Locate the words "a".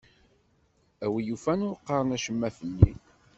1.05-1.07